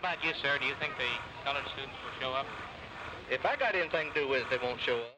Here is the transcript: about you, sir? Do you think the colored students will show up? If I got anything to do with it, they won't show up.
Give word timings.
about 0.00 0.24
you, 0.24 0.32
sir? 0.42 0.56
Do 0.58 0.64
you 0.64 0.74
think 0.80 0.94
the 0.96 1.12
colored 1.44 1.64
students 1.76 1.94
will 2.00 2.16
show 2.20 2.32
up? 2.32 2.46
If 3.30 3.44
I 3.44 3.54
got 3.56 3.74
anything 3.74 4.08
to 4.14 4.24
do 4.24 4.28
with 4.28 4.42
it, 4.42 4.46
they 4.50 4.56
won't 4.56 4.80
show 4.80 4.96
up. 4.96 5.14